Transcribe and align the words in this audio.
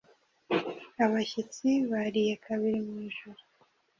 Abashyitsi 1.05 1.67
bariye 1.91 2.33
kabiri 2.45 2.79
mwijoro 2.87 3.41